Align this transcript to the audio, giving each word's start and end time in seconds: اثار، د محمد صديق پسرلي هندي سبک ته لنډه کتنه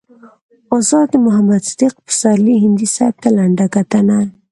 اثار، 0.77 1.05
د 1.13 1.15
محمد 1.25 1.61
صديق 1.71 1.93
پسرلي 2.07 2.55
هندي 2.63 2.87
سبک 2.95 3.15
ته 3.23 3.29
لنډه 3.37 3.65
کتنه 3.75 4.17